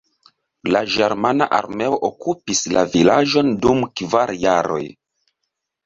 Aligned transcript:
La 0.75 0.79
ĝermana 0.93 1.47
armeo 1.59 2.01
okupis 2.11 2.65
la 2.79 2.87
vilaĝon 2.97 3.55
dum 3.67 3.87
kvar 4.01 4.37
jaroj. 4.49 4.85